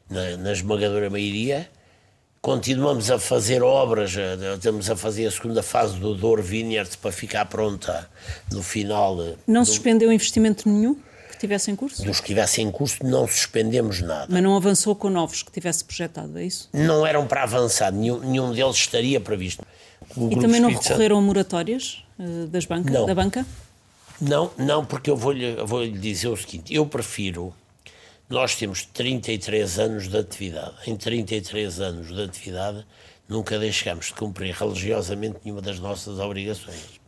[0.09, 1.69] na, na esmagadora maioria,
[2.45, 7.11] continuamos a fazer obras, eh, estamos a fazer a segunda fase do Douro Vineyards para
[7.11, 8.07] ficar pronta
[8.53, 9.19] no final.
[9.23, 10.95] Eh, não do, suspendeu investimento nenhum
[11.31, 12.05] que tivesse em curso?
[12.05, 14.27] Dos que tivessem em curso não suspendemos nada.
[14.29, 16.69] Mas não avançou com novos que tivesse projetado, é isso?
[16.71, 19.65] Não eram para avançar, nenhum, nenhum deles estaria previsto.
[20.15, 23.07] O e também não recorreram a moratórias uh, das banca, não.
[23.07, 23.47] da banca?
[24.21, 27.55] Não, não, porque eu vou-lhe vou -lhe dizer o seguinte, eu prefiro
[28.29, 30.75] nós temos 33 anos de atividade.
[30.87, 32.87] Em 33 anos de atividade,
[33.29, 37.01] nunca deixamos de cumprir religiosamente nenhuma das nossas obrigações.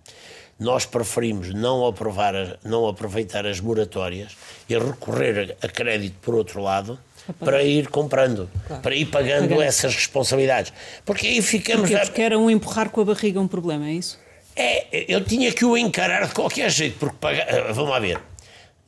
[0.58, 4.36] Nós preferimos não, aprovar, não aproveitar as moratórias
[4.68, 6.98] e recorrer a crédito por outro lado
[7.38, 8.82] para ir comprando, claro.
[8.82, 10.72] para ir pagando, pagando, essas responsabilidades.
[11.04, 11.90] Porque aí ficamos.
[11.90, 14.18] Porque, porque era um empurrar com a barriga um problema, é isso?
[14.54, 18.18] É, eu tinha que o encarar de qualquer jeito, porque pagar, vamos lá ver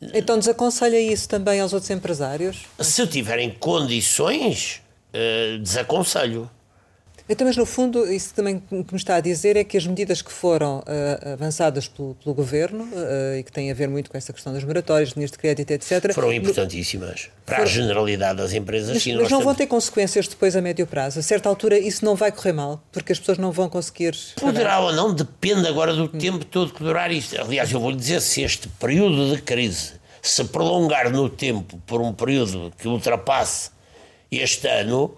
[0.01, 2.65] então desaconselha isso também aos outros empresários?
[2.81, 4.81] Se tiverem condições,
[5.13, 6.51] uh, desaconselho.
[7.29, 10.23] Então, mas no fundo, isso também que me está a dizer é que as medidas
[10.23, 14.17] que foram uh, avançadas pelo, pelo Governo uh, e que têm a ver muito com
[14.17, 16.13] essa questão das moratórias, linhas de crédito, etc.
[16.15, 17.69] Foram importantíssimas para foram...
[17.69, 18.95] a generalidade das empresas.
[18.95, 19.45] Mas, sim, mas não temos...
[19.45, 21.19] vão ter consequências depois a médio prazo?
[21.19, 24.17] A certa altura isso não vai correr mal, porque as pessoas não vão conseguir...
[24.41, 26.09] Poderá ou não, depende agora do hum.
[26.09, 27.39] tempo todo que durar isto.
[27.39, 32.01] Aliás, eu vou lhe dizer, se este período de crise se prolongar no tempo por
[32.01, 33.71] um período que ultrapasse
[34.31, 35.15] este ano,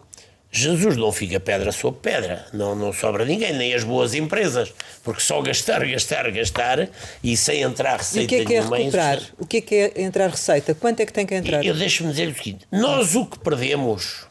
[0.53, 5.21] Jesus não fica pedra sobre pedra, não, não sobra ninguém, nem as boas empresas, porque
[5.21, 6.89] só gastar, gastar, gastar
[7.23, 9.23] e sem entrar receita e o que é que é recuperar?
[9.39, 10.75] O que é que é entrar receita?
[10.75, 11.65] Quanto é que tem que entrar?
[11.65, 14.27] Eu deixo-me dizer o seguinte: nós o que perdemos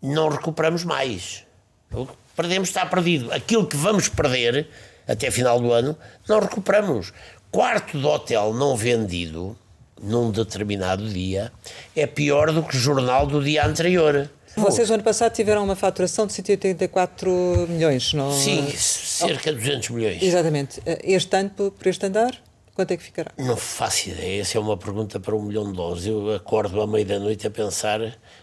[0.00, 1.44] não recuperamos mais.
[1.92, 3.32] O que perdemos está perdido.
[3.32, 4.68] Aquilo que vamos perder
[5.06, 5.96] até final do ano,
[6.28, 7.12] não recuperamos.
[7.50, 9.58] Quarto de hotel não vendido
[10.02, 11.52] num determinado dia
[11.94, 14.28] é pior do que o jornal do dia anterior.
[14.56, 18.32] Vocês, no ano passado, tiveram uma faturação de 184 milhões, não?
[18.32, 20.22] Sim, cerca de 200 milhões.
[20.22, 20.82] Exatamente.
[21.04, 22.32] Este ano, por este andar,
[22.74, 23.30] quanto é que ficará?
[23.38, 24.40] Não faço ideia.
[24.42, 26.04] Essa é uma pergunta para um milhão de dólares.
[26.04, 28.00] Eu acordo à meia da noite a pensar,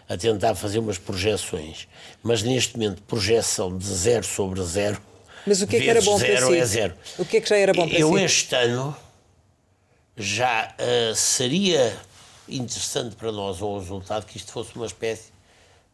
[0.08, 1.86] a tentar fazer umas projeções.
[2.22, 5.00] Mas neste momento, projeção de zero sobre zero.
[5.46, 6.60] Mas o que é que era bom zero para si?
[6.60, 6.94] é zero.
[7.18, 8.24] O que é que já era bom para Eu si?
[8.24, 8.96] este ano
[10.18, 11.96] já uh, seria
[12.48, 15.30] interessante para nós um resultado que isto fosse uma espécie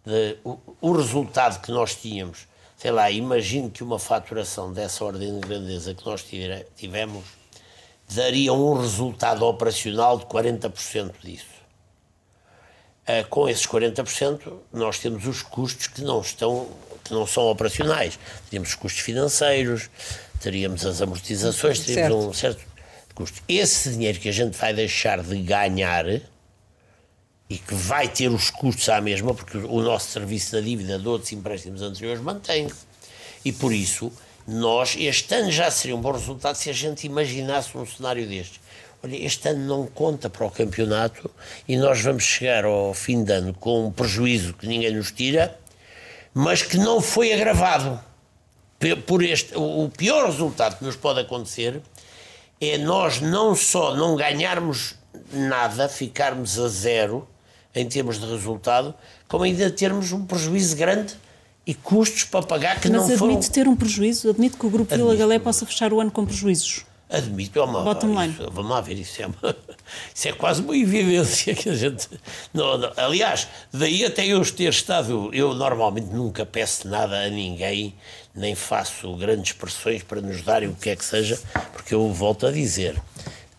[0.04, 2.46] de o, o, resultado que nós tínhamos.
[2.76, 6.24] Sei lá, imagino que uma faturação dessa ordem de grandeza que nós
[6.76, 7.24] tivemos
[8.12, 11.46] daria um resultado operacional de 40% disso.
[13.06, 16.68] Uh, com esses 40%, nós temos os custos que não estão,
[17.04, 18.18] que não são operacionais.
[18.48, 19.90] Teríamos os custos financeiros,
[20.40, 22.56] teríamos as amortizações, teríamos certo.
[22.56, 22.73] um certo
[23.14, 23.40] custo.
[23.48, 26.06] Esse dinheiro que a gente vai deixar de ganhar
[27.48, 31.06] e que vai ter os custos à mesma, porque o nosso serviço da dívida de
[31.06, 32.86] outros empréstimos anteriores mantém-se.
[33.44, 34.10] E por isso,
[34.46, 38.60] nós, este ano já seria um bom resultado se a gente imaginasse um cenário destes.
[39.02, 41.30] Olha, este ano não conta para o campeonato
[41.68, 45.58] e nós vamos chegar ao fim de ano com um prejuízo que ninguém nos tira,
[46.32, 48.00] mas que não foi agravado.
[49.06, 51.80] Por este, o pior resultado que nos pode acontecer
[52.70, 54.94] é nós não só não ganharmos
[55.32, 57.26] nada, ficarmos a zero
[57.74, 58.94] em termos de resultado,
[59.26, 61.14] como ainda termos um prejuízo grande
[61.66, 63.34] e custos para pagar que Mas não foram...
[63.34, 64.30] Mas admite ter um prejuízo?
[64.30, 66.84] Admite que o Grupo Vila Galé possa fechar o ano com prejuízos?
[67.08, 67.92] Admito, é uma.
[68.26, 69.36] Isso, vamos lá ver, isso é, uma,
[70.14, 72.08] isso é quase uma evidência que a gente.
[72.52, 75.30] Não, não, aliás, daí até eu ter estado.
[75.32, 77.94] Eu normalmente nunca peço nada a ninguém,
[78.34, 81.38] nem faço grandes pressões para nos darem o que é que seja,
[81.72, 83.00] porque eu volto a dizer.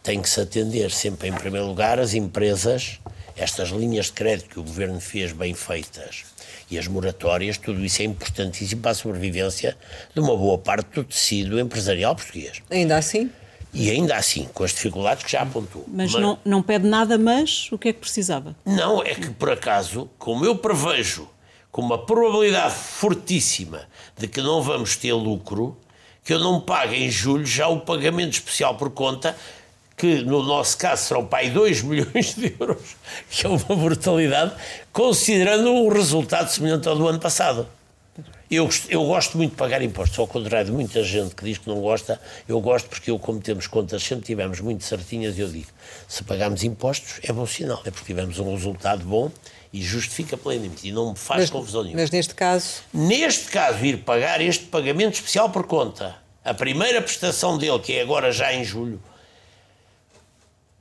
[0.01, 2.99] tem que se atender sempre, em primeiro lugar, as empresas,
[3.35, 6.34] estas linhas de crédito que o governo fez bem feitas
[6.69, 9.77] e as moratórias, tudo isso é importantíssimo para a sobrevivência
[10.13, 12.61] de uma boa parte do tecido empresarial português.
[12.69, 13.29] Ainda assim?
[13.73, 15.83] E ainda assim, com as dificuldades que já apontou.
[15.87, 18.55] Mas, mas, Não, não pede nada, mas o que é que precisava?
[18.65, 21.27] Não, é que por acaso, como eu prevejo
[21.71, 23.81] com uma probabilidade fortíssima
[24.17, 25.77] de que não vamos ter lucro,
[26.23, 29.35] que eu não pague em julho já o pagamento especial por conta,
[29.97, 32.95] que no nosso caso serão aí 2 milhões de euros,
[33.29, 34.53] que é uma brutalidade,
[34.91, 37.67] considerando um resultado semelhante ao do ano passado.
[38.49, 41.67] Eu, eu gosto muito de pagar impostos, ao contrário de muita gente que diz que
[41.67, 45.67] não gosta, eu gosto porque eu, como temos contas, sempre tivemos muito certinhas, eu digo,
[46.07, 49.31] se pagarmos impostos é bom sinal, é porque tivemos um resultado bom
[49.73, 52.01] e justifica plenamente, e não me faz mas, confusão nenhuma.
[52.01, 52.83] Mas neste caso...
[52.93, 58.03] Neste caso, ir pagar este pagamento especial por conta, a primeira prestação dele, que é
[58.03, 59.01] agora já em julho,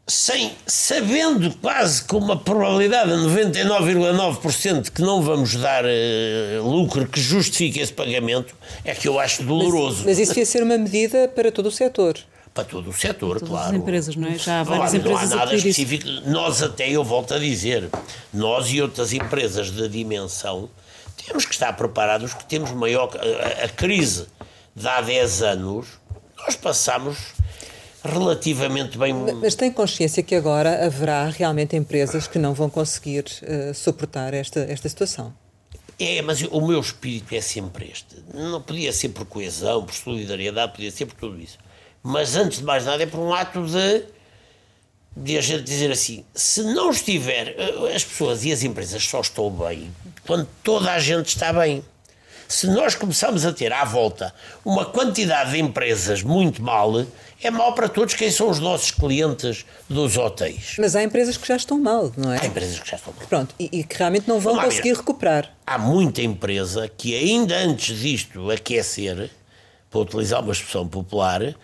[0.07, 5.89] sem, sabendo quase com uma probabilidade de 99,9% que não vamos dar uh,
[6.63, 10.05] lucro que justifique esse pagamento, é que eu acho doloroso.
[10.05, 12.19] Mas, mas isso ia ser uma medida para todo o setor.
[12.53, 13.75] Para todo o setor, Todas claro.
[13.75, 14.39] as empresas, não é?
[14.39, 16.07] Já há várias não, empresas não há nada específico.
[16.07, 16.31] Isso.
[16.31, 17.89] Nós até, eu volto a dizer,
[18.33, 20.69] nós e outras empresas de dimensão
[21.27, 23.11] temos que estar preparados que temos maior...
[23.17, 24.27] A, a crise
[24.77, 25.87] de há 10 anos,
[26.37, 27.17] nós passamos
[28.05, 29.15] relativamente bem.
[29.41, 34.61] Mas tem consciência que agora haverá realmente empresas que não vão conseguir uh, suportar esta,
[34.61, 35.33] esta situação?
[35.99, 38.17] É, mas o meu espírito é sempre este.
[38.35, 41.57] Não podia ser por coesão, por solidariedade, podia ser por tudo isso.
[42.03, 44.05] Mas antes de mais nada é por um ato de,
[45.17, 49.21] de a gente dizer assim: se não estiver, eh, as pessoas e as empresas só
[49.21, 49.91] estão bem
[50.27, 51.83] quando toda a gente está bem.
[52.49, 57.05] Se nós começamos a ter à volta uma quantidade de empresas muito mal,
[57.43, 60.77] é mal para todos quem são os nossos clientes dos hotéis.
[60.79, 62.41] Mas há empresas que já estão mal, não é?
[62.41, 63.27] Há empresas que já estão mal.
[63.27, 64.99] Pronto, e, e que realmente não vão conseguir ver.
[64.99, 65.53] recuperar.
[65.67, 69.31] Há muita empresa que ainda antes disto aquecer,
[69.91, 71.55] para utilizar uma expressão popular,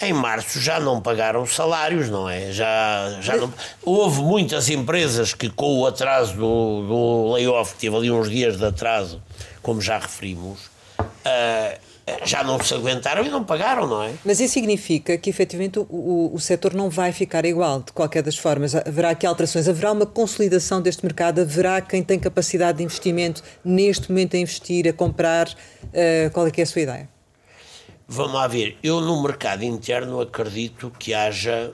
[0.00, 2.50] em março já não pagaram salários, não é?
[2.52, 3.52] Já, já não...
[3.82, 8.56] Houve muitas empresas que, com o atraso do, do layoff, que teve ali uns dias
[8.56, 9.22] de atraso,
[9.64, 10.66] como já referimos,
[11.00, 11.80] uh,
[12.24, 14.12] já não se aguentaram e não pagaram, não é?
[14.22, 18.22] Mas isso significa que efetivamente o, o, o setor não vai ficar igual, de qualquer
[18.22, 18.74] das formas.
[18.74, 24.10] Haverá aqui alterações, haverá uma consolidação deste mercado, haverá quem tem capacidade de investimento neste
[24.10, 25.48] momento a investir, a comprar.
[25.48, 27.08] Uh, qual é que é a sua ideia?
[28.06, 28.76] Vamos lá ver.
[28.82, 31.72] Eu no mercado interno acredito que haja,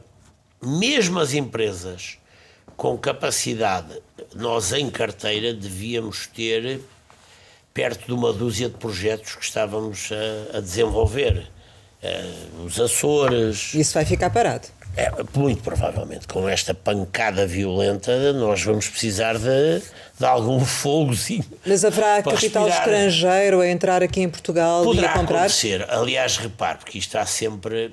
[0.63, 2.19] mesmo as empresas
[2.77, 4.01] com capacidade,
[4.35, 6.81] nós em carteira devíamos ter
[7.73, 10.11] perto de uma dúzia de projetos que estávamos
[10.53, 11.47] a, a desenvolver.
[12.03, 13.75] Uh, os Açores.
[13.75, 14.69] Isso vai ficar parado?
[14.97, 16.27] É, muito provavelmente.
[16.27, 19.83] Com esta pancada violenta, nós vamos precisar de,
[20.19, 21.45] de algum fogozinho.
[21.65, 22.73] Mas haverá capital respirar.
[22.73, 25.39] estrangeiro a entrar aqui em Portugal Poderá e a comprar?
[25.41, 25.87] acontecer.
[25.91, 27.93] Aliás, repare, porque isto há sempre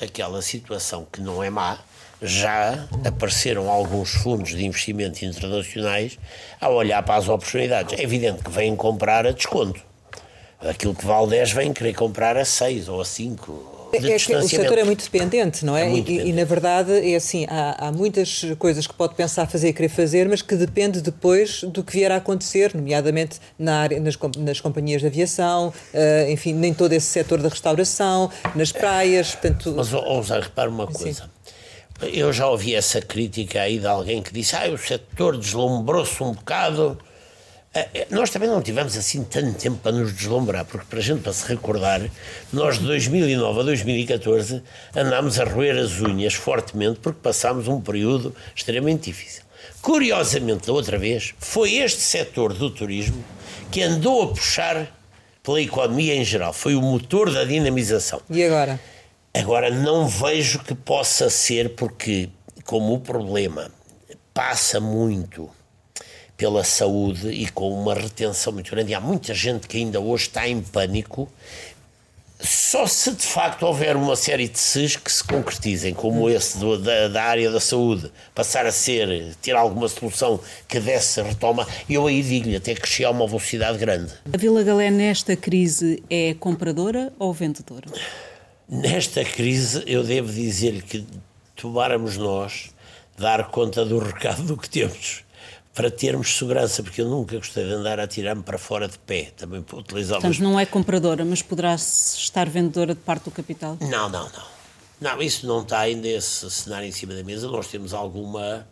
[0.00, 1.78] aquela situação que não é má,
[2.20, 6.18] já apareceram alguns fundos de investimento internacionais
[6.60, 7.98] a olhar para as oportunidades.
[7.98, 9.80] É evidente que vêm comprar a desconto.
[10.60, 13.81] Aquilo que vale 10 vem querer comprar a 6 ou a 5.
[13.92, 15.86] É, é o setor é muito dependente, não é?
[15.86, 19.68] é e, e, na verdade é assim, há, há, muitas coisas que pode pensar fazer
[19.68, 24.00] e querer fazer, mas que depende depois do que vier a acontecer, nomeadamente na área,
[24.00, 29.32] nas, nas companhias de aviação, uh, enfim, nem todo esse setor da restauração, nas praias,
[29.32, 29.74] portanto...
[29.76, 31.24] Mas, ouça, repare uma coisa.
[31.24, 31.52] Sim.
[32.12, 36.32] Eu já ouvi essa crítica aí de alguém que disse: ah, o setor deslumbrou-se um
[36.32, 36.98] bocado.
[37.74, 41.02] Eh, eh, nós também não tivemos assim tanto tempo para nos deslumbrar, porque para a
[41.02, 42.02] gente para se recordar,
[42.52, 44.62] nós de 2009 a 2014
[44.94, 49.42] andámos a roer as unhas fortemente porque passámos um período extremamente difícil.
[49.80, 53.24] Curiosamente, da outra vez, foi este setor do turismo
[53.70, 54.86] que andou a puxar
[55.42, 58.20] pela economia em geral, foi o motor da dinamização.
[58.28, 58.78] E agora?
[59.34, 62.28] Agora, não vejo que possa ser, porque,
[62.64, 63.72] como o problema
[64.34, 65.50] passa muito
[66.36, 70.24] pela saúde e com uma retenção muito grande, e há muita gente que ainda hoje
[70.24, 71.28] está em pânico.
[72.40, 76.76] Só se de facto houver uma série de SES que se concretizem, como esse do,
[76.76, 82.04] da, da, área da saúde, passar a ser, ter alguma solução que desse retoma, eu
[82.08, 84.12] aí digo-lhe até que chegar a uma velocidade grande.
[84.32, 87.86] A Vila Galé nesta crise é compradora ou vendedora?
[88.68, 91.06] Nesta crise, eu devo dizer que
[91.54, 92.70] tomáramos nós
[93.16, 95.22] dar conta do recado do que temos
[95.74, 99.32] para termos segurança, porque eu nunca gostei de andar a tirar-me para fora de pé,
[99.36, 100.20] também para utilizar...
[100.20, 103.78] Portanto, não é compradora, mas poderá estar vendedora de parte do capital?
[103.80, 104.52] Não, não, não.
[105.00, 107.48] Não, isso não está ainda esse cenário em cima da mesa.
[107.48, 108.68] Nós temos alguma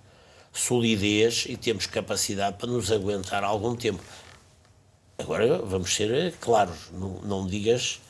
[0.52, 4.02] solidez e temos capacidade para nos aguentar algum tempo.
[5.18, 8.00] Agora, vamos ser claros, não, não digas,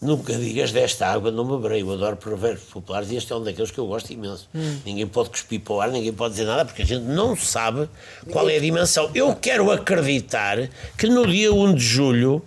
[0.00, 1.82] nunca digas desta água não beberei.
[1.82, 4.48] Eu adoro provérbios populares e este é um daqueles que eu gosto imenso.
[4.54, 4.78] Hum.
[4.84, 7.88] Ninguém pode cuspir para o ar, ninguém pode dizer nada, porque a gente não sabe
[8.30, 9.10] qual é a dimensão.
[9.14, 12.42] Eu quero acreditar que no dia 1 de julho,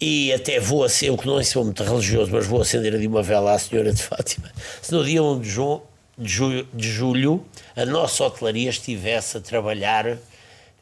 [0.00, 3.22] e até vou ser, eu que não sou muito religioso, mas vou acender ali uma
[3.22, 4.50] vela à Senhora de Fátima,
[4.80, 5.82] se no dia 1 de julho,
[6.18, 7.44] de julho, de julho
[7.76, 10.18] a nossa hotelaria estivesse a trabalhar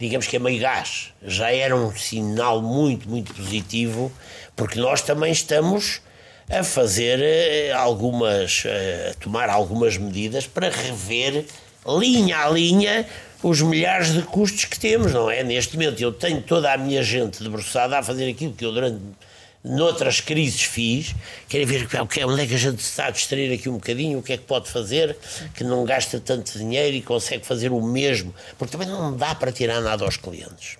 [0.01, 1.13] digamos que a meio gás.
[1.23, 4.11] Já era um sinal muito, muito positivo,
[4.61, 6.03] porque nós também estamos
[6.47, 11.47] a fazer eh, algumas, eh, a tomar algumas medidas para rever
[11.87, 13.09] linha a linha
[13.43, 15.43] os milhares de custos que temos, não é?
[15.43, 19.01] Neste momento eu tenho toda a minha gente debruçada a fazer aquilo que eu durante
[19.65, 21.15] noutras crises fiz,
[21.49, 24.23] querem ver okay, onde é que a gente está a distrair aqui um bocadinho, o
[24.23, 25.17] que é que pode fazer,
[25.55, 29.51] que não gasta tanto dinheiro e consegue fazer o mesmo, porque também não dá para
[29.51, 30.77] tirar nada aos clientes.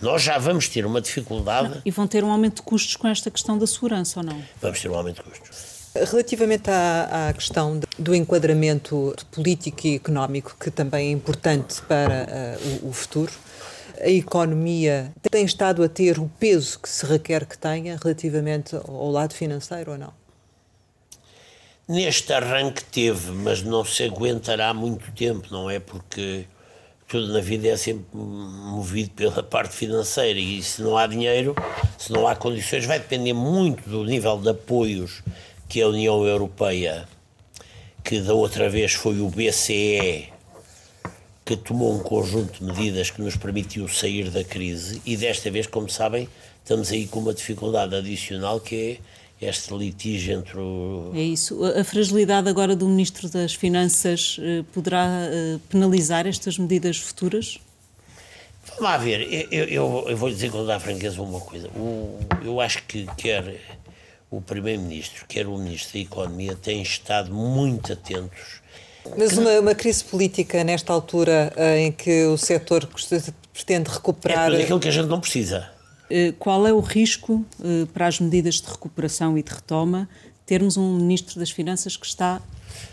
[0.00, 1.68] Nós já vamos ter uma dificuldade.
[1.68, 4.42] Não, e vão ter um aumento de custos com esta questão da segurança ou não?
[4.60, 5.78] Vamos ter um aumento de custos.
[5.94, 12.26] Relativamente à, à, questão do enquadramento político e económico, que também é importante para
[12.60, 13.32] uh, o, o futuro,
[14.00, 19.10] a economia tem estado a ter o peso que se requer que tenha relativamente ao
[19.10, 20.12] lado financeiro ou não?
[21.88, 25.80] Neste arranque teve, mas não se aguentará muito tempo, não é?
[25.80, 26.46] Porque
[27.08, 31.56] tudo na vida é sempre movido pela parte financeira e se não há dinheiro,
[31.96, 35.22] se não há condições, vai depender muito do nível de apoios
[35.66, 37.08] que a União Europeia,
[38.04, 40.28] que da outra vez foi o BCE,
[41.46, 45.66] que tomou um conjunto de medidas que nos permitiu sair da crise e desta vez,
[45.66, 46.28] como sabem,
[46.62, 51.12] estamos aí com uma dificuldade adicional que é este litígio entre o...
[51.14, 51.64] É isso.
[51.64, 57.58] A fragilidade agora do Ministro das Finanças eh, poderá eh, penalizar estas medidas futuras?
[58.66, 61.68] Vamos lá ver, eu, eu, eu vou dizer com toda a franqueza uma coisa.
[61.68, 63.60] O, eu acho que quer
[64.30, 68.60] o Primeiro-Ministro, quer o Ministro da Economia têm estado muito atentos
[69.16, 72.86] mas uma, uma, crise política nesta altura eh, em que o setor
[73.54, 74.48] pretende recuperar.
[74.48, 75.70] É tudo aquilo que a gente não precisa.
[76.10, 80.08] Eh, qual é o risco eh, para as medidas de recuperação e de retoma
[80.46, 82.40] termos um Ministro das Finanças que está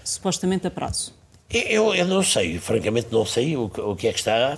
[0.04, 1.13] supostamente a prazo?
[1.49, 4.58] Eu, eu não sei, francamente não sei o, o que é que está,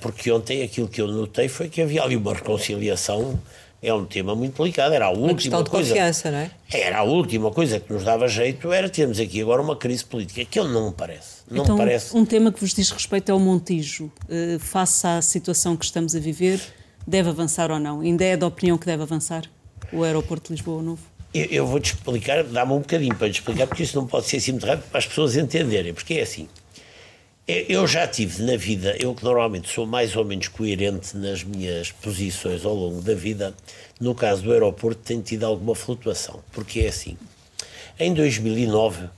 [0.00, 3.38] porque ontem aquilo que eu notei foi que havia ali uma reconciliação
[3.82, 4.94] é um tema muito delicado.
[4.94, 6.50] Era a última uma de coisa, confiança, não é?
[6.72, 10.44] Era a última coisa que nos dava jeito, era termos aqui agora uma crise política,
[10.44, 11.42] que eu não me parece.
[11.50, 12.16] Não então, me parece.
[12.16, 14.04] um tema que vos diz respeito é o Montijo.
[14.04, 16.60] Uh, face à situação que estamos a viver,
[17.06, 18.00] deve avançar ou não?
[18.00, 19.44] Ainda é da opinião que deve avançar
[19.92, 21.02] o aeroporto de Lisboa Novo?
[21.34, 24.36] Eu, eu vou-te explicar, dá-me um bocadinho para te explicar, porque isso não pode ser
[24.36, 26.48] assim muito rápido para as pessoas entenderem, porque é assim.
[27.46, 31.90] Eu já tive na vida, eu que normalmente sou mais ou menos coerente nas minhas
[31.90, 33.52] posições ao longo da vida,
[34.00, 37.16] no caso do aeroporto tem tido alguma flutuação, porque é assim.
[37.98, 39.08] Em 2009,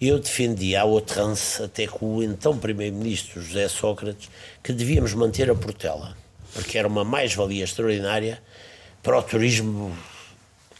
[0.00, 4.28] eu defendi à outrance, até com o então Primeiro-Ministro José Sócrates,
[4.62, 6.16] que devíamos manter a Portela,
[6.56, 8.42] porque era uma mais-valia extraordinária
[9.02, 9.94] para o turismo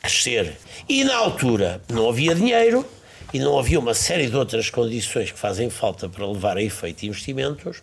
[0.00, 0.56] crescer.
[0.88, 2.84] E na altura não havia dinheiro,
[3.32, 7.04] e não havia uma série de outras condições que fazem falta para levar a efeito
[7.04, 7.82] investimentos,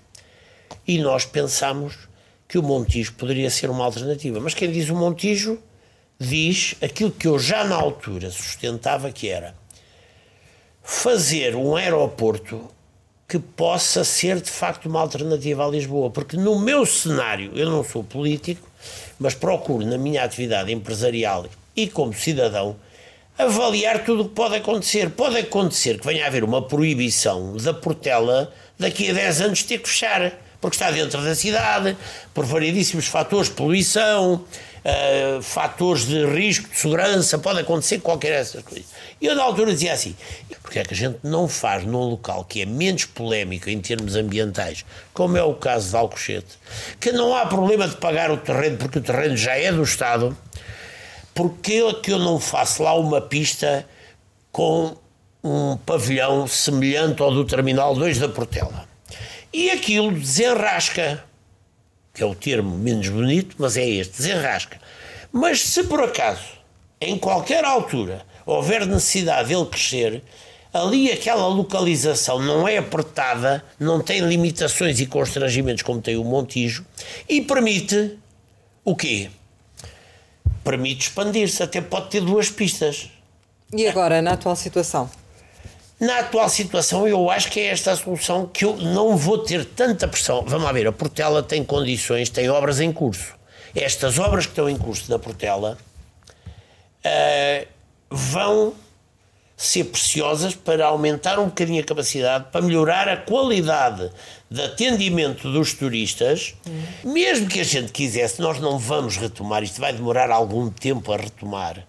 [0.88, 1.93] e nós pensámos
[2.47, 4.39] que o Montijo poderia ser uma alternativa.
[4.39, 5.60] Mas quem diz o Montijo
[6.19, 9.56] diz aquilo que eu já na altura sustentava que era
[10.82, 12.69] fazer um aeroporto
[13.28, 17.84] que possa ser de facto uma alternativa a Lisboa, porque no meu cenário, eu não
[17.84, 18.68] sou político,
[19.20, 22.76] mas procuro na minha atividade empresarial e como cidadão
[23.38, 25.10] avaliar tudo o que pode acontecer.
[25.10, 29.80] Pode acontecer que venha a haver uma proibição da Portela daqui a 10 anos ter
[29.80, 31.98] que fechar, porque está dentro da cidade,
[32.34, 34.46] por variedíssimos fatores, poluição,
[34.84, 38.86] uh, fatores de risco, de segurança, pode acontecer qualquer dessas coisas.
[39.19, 40.15] E eu na altura dizia assim,
[40.62, 44.15] porque é que a gente não faz num local que é menos polémico em termos
[44.15, 46.58] ambientais, como é o caso de Alcochete,
[47.00, 50.38] que não há problema de pagar o terreno, porque o terreno já é do Estado,
[51.34, 53.88] porque é que eu não faço lá uma pista
[54.52, 54.96] com
[55.44, 58.88] um pavilhão semelhante ao do Terminal 2 da Portela?
[59.52, 61.23] E aquilo desenrasca,
[62.14, 64.80] que é o termo menos bonito, mas é este, desenrasca.
[65.32, 66.46] Mas se por acaso,
[67.02, 70.22] em qualquer altura, houver necessidade dele crescer,
[70.72, 76.86] ali aquela localização não é apertada, não tem limitações e constrangimentos como tem o Montijo,
[77.28, 78.18] e permite
[78.86, 79.30] o quê?
[80.64, 83.10] permite expandir-se, até pode ter duas pistas.
[83.72, 85.10] E agora, na atual situação?
[86.00, 89.63] Na atual situação, eu acho que é esta a solução que eu não vou ter
[89.63, 90.44] tanta pressão.
[90.46, 93.33] Vamos lá ver, a Portela tem condições, tem obras em curso.
[93.75, 95.77] Estas obras que estão em curso na Portela
[97.06, 97.67] uh,
[98.10, 98.73] vão
[99.56, 104.12] ser preciosas para aumentar um bocadinho a capacidade, para melhorar a qualidade
[104.50, 106.56] de atendimento dos turistas.
[106.67, 107.13] Hum.
[107.13, 111.17] Mesmo que a gente quisesse, nós não vamos retomar, isto vai demorar algum tempo a
[111.17, 111.87] retomar.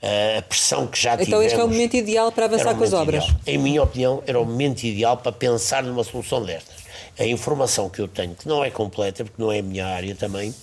[0.00, 1.28] Uh, a pressão que já tivemos.
[1.28, 3.24] Então este é o momento ideal para avançar com as obras?
[3.24, 3.40] Ideal.
[3.46, 6.76] Em minha opinião, era o momento ideal para pensar numa solução destas.
[7.18, 10.14] A informação que eu tenho, que não é completa, porque não é a minha área
[10.14, 10.54] também,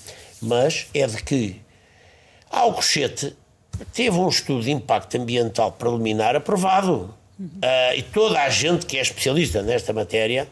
[0.42, 1.62] mas é de que
[2.50, 3.36] Alcochete
[3.94, 7.14] teve um estudo de impacto ambiental preliminar aprovado.
[7.38, 7.48] Uhum.
[7.48, 10.48] Uh, e toda a gente que é especialista nesta matéria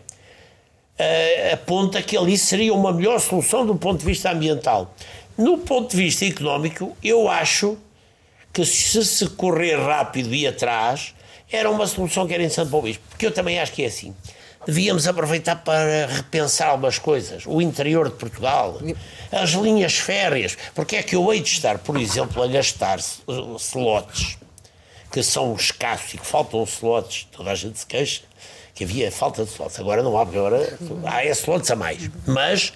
[1.00, 4.94] uh, aponta que ali seria uma melhor solução do ponto de vista ambiental.
[5.38, 7.78] No ponto de vista económico, eu acho
[8.54, 11.14] que se se correr rápido e atrás,
[11.52, 13.04] era uma solução que era interessante para o Bispo.
[13.10, 14.16] Porque eu também acho que é assim
[14.66, 17.44] devíamos aproveitar para repensar algumas coisas.
[17.46, 18.80] O interior de Portugal,
[19.32, 20.58] as linhas férreas.
[20.74, 24.38] Porque é que eu hei de estar, por exemplo, a gastar slots
[25.12, 28.22] que são escassos e que faltam slots, toda a gente se queixa
[28.74, 29.80] que havia falta de slots.
[29.80, 32.10] Agora não há, agora há slots a mais.
[32.26, 32.74] Mas,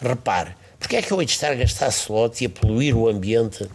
[0.00, 3.08] repare, porque é que eu hei de estar a gastar slots e a poluir o
[3.08, 3.68] ambiente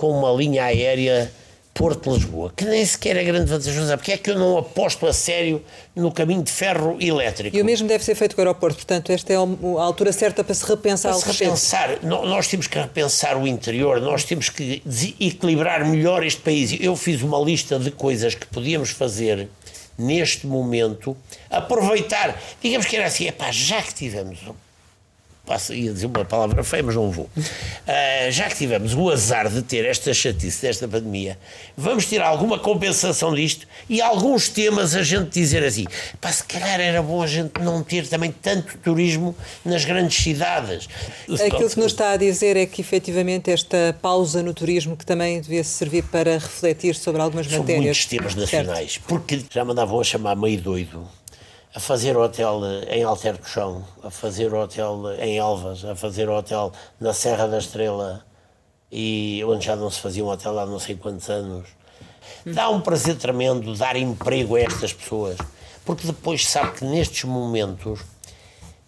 [0.00, 1.30] com uma linha aérea
[1.74, 5.62] Porto-Lisboa, que nem sequer é grande vantajosa, porque é que eu não aposto a sério
[5.94, 7.54] no caminho de ferro elétrico?
[7.54, 10.42] E o mesmo deve ser feito com o aeroporto, portanto, esta é a altura certa
[10.42, 14.82] para se repensar para se repensar, nós temos que repensar o interior, nós temos que
[15.20, 16.74] equilibrar melhor este país.
[16.80, 19.50] Eu fiz uma lista de coisas que podíamos fazer
[19.98, 21.14] neste momento,
[21.50, 24.38] aproveitar, digamos que era assim, epá, já que tivemos
[25.50, 27.28] passo, ia dizer uma palavra feia, mas não vou.
[27.36, 31.36] Uh, já que tivemos o azar de ter esta chatice desta pandemia,
[31.76, 35.86] vamos ter alguma compensação disto e alguns temas a gente dizer assim,
[36.20, 39.34] pá, se calhar era bom a gente não ter também tanto turismo
[39.64, 40.88] nas grandes cidades.
[41.28, 45.40] Aquilo que nos está a dizer é que efetivamente esta pausa no turismo que também
[45.40, 47.84] devia servir para refletir sobre algumas São matérias.
[47.84, 49.04] muitos temas nacionais, certo.
[49.08, 51.08] porque já mandavam a chamar meio doido
[51.74, 56.72] a fazer hotel em Alter do Chão, a fazer hotel em Elvas, a fazer hotel
[56.98, 58.24] na Serra da Estrela,
[58.90, 61.68] e onde já não se fazia um hotel há não sei quantos anos.
[62.44, 65.36] Dá um prazer tremendo dar emprego a estas pessoas,
[65.84, 68.00] porque depois sabe que nestes momentos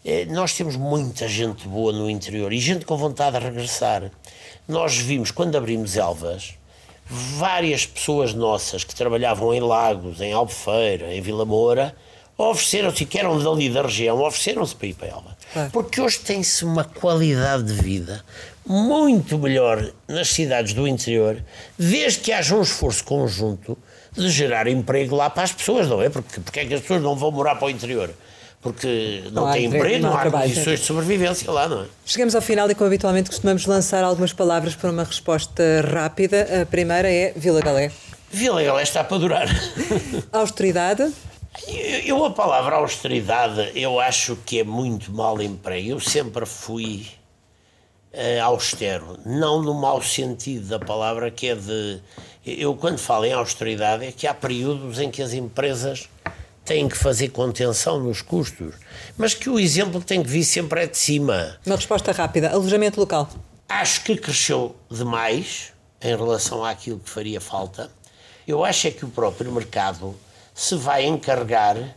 [0.04, 4.10] eh, nós temos muita gente boa no interior e gente com vontade de regressar.
[4.66, 6.54] Nós vimos, quando abrimos Elvas,
[7.06, 11.94] várias pessoas nossas que trabalhavam em Lagos, em Albufeira, em Vila Moura,
[12.36, 15.36] ofereceram-se, que eram dali da região, ofereceram-se para ir para Elva.
[15.52, 15.70] Claro.
[15.70, 18.24] Porque hoje tem-se uma qualidade de vida
[18.66, 21.42] muito melhor nas cidades do interior,
[21.78, 23.76] desde que haja um esforço conjunto
[24.12, 26.08] de gerar emprego lá para as pessoas, não é?
[26.08, 28.10] Porque, porque é que as pessoas não vão morar para o interior?
[28.60, 31.86] Porque não, não têm emprego, não, há, trabalho, condições de sobrevivência lá, não é?
[32.06, 35.62] Chegamos ao final e, como habitualmente, costumamos lançar algumas palavras para uma resposta
[35.92, 36.62] rápida.
[36.62, 37.90] A primeira é Vila Galé.
[38.30, 39.48] Vila Galé está para durar.
[40.30, 41.12] Austeridade.
[42.04, 45.90] Eu, a palavra austeridade, eu acho que é muito mal emprego.
[45.90, 47.06] Eu sempre fui
[48.12, 52.00] uh, austero, não no mau sentido da palavra, que é de.
[52.44, 56.08] Eu, quando falo em austeridade, é que há períodos em que as empresas
[56.64, 58.74] têm que fazer contenção nos custos,
[59.16, 61.58] mas que o exemplo tem que vir sempre é de cima.
[61.66, 63.28] Uma resposta rápida: alojamento local.
[63.68, 67.90] Acho que cresceu demais em relação àquilo que faria falta.
[68.48, 70.16] Eu acho é que o próprio mercado
[70.54, 71.94] se vai encarregar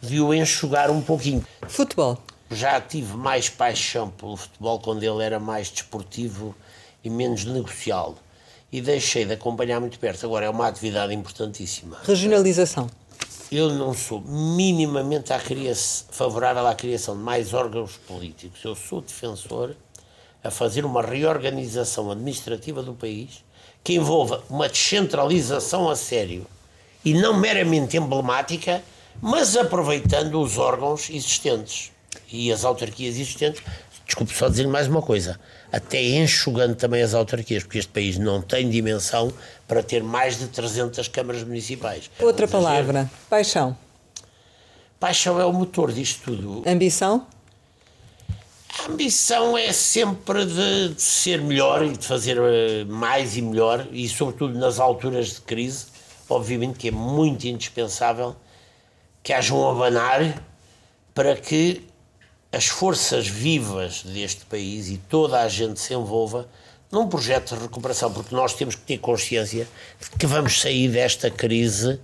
[0.00, 1.44] de o enxugar um pouquinho.
[1.68, 2.18] Futebol.
[2.50, 6.54] Já tive mais paixão pelo futebol quando ele era mais desportivo
[7.02, 8.16] e menos negocial.
[8.70, 10.26] E deixei de acompanhar muito perto.
[10.26, 11.98] Agora é uma atividade importantíssima.
[12.04, 12.88] Regionalização.
[13.50, 18.64] Eu não sou minimamente à criação, favorável à criação de mais órgãos políticos.
[18.64, 19.76] Eu sou defensor
[20.42, 23.44] a fazer uma reorganização administrativa do país
[23.82, 26.46] que envolva uma descentralização a sério
[27.04, 28.82] e não meramente emblemática,
[29.20, 31.92] mas aproveitando os órgãos existentes
[32.30, 33.62] e as autarquias existentes.
[34.06, 35.40] Desculpe só dizer mais uma coisa,
[35.72, 39.32] até enxugando também as autarquias, porque este país não tem dimensão
[39.66, 42.10] para ter mais de 300 câmaras municipais.
[42.20, 43.76] Outra palavra, paixão.
[45.00, 46.62] Paixão é o motor disto tudo.
[46.66, 47.26] Ambição?
[48.78, 53.86] A ambição é sempre de, de, ser melhor e de fazer eh, mais e melhor,
[53.90, 55.86] e sobretudo nas alturas de crise,
[56.28, 58.36] obviamente que é muito indispensável
[59.22, 60.42] que haja um abanar
[61.14, 61.86] para que
[62.52, 66.48] as forças vivas deste país e toda a gente se envolva
[66.90, 69.66] num projeto de recuperação, porque nós temos que ter consciência
[70.00, 71.98] de que vamos sair desta crise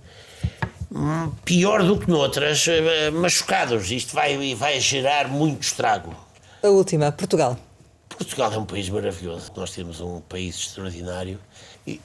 [0.91, 3.89] hum, pior do que noutras, eh, machucados.
[3.89, 6.13] Isto vai, vai gerar muito estrago.
[6.61, 7.57] A última, Portugal.
[8.09, 9.51] Portugal é um país maravilhoso.
[9.55, 11.39] Nós temos um país extraordinário.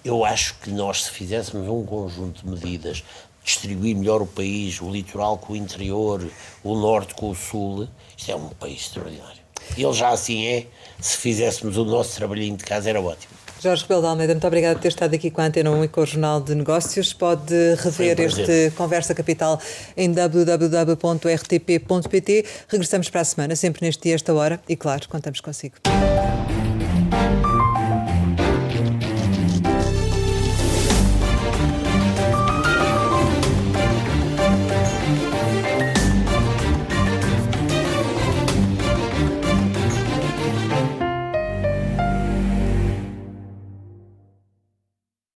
[0.04, 3.04] Eu acho que nós, se fizéssemos um conjunto de medidas,
[3.44, 6.28] distribuir melhor o país, o litoral com o interior,
[6.64, 9.46] o norte com o sul, isto é um país extraordinário.
[9.76, 10.66] E ele já assim é.
[11.00, 13.34] Se fizéssemos o nosso trabalhinho de casa, era ótimo.
[13.60, 15.88] Jorge Rebelo de Almeida, muito obrigado por ter estado aqui com a Antena 1 e
[15.88, 17.12] com o Jornal de Negócios.
[17.12, 19.60] Pode rever um este Conversa Capital
[19.96, 20.96] em www.rtp.pt.
[22.68, 25.76] Regressamos para a semana, sempre neste dia, esta hora, e claro, contamos consigo.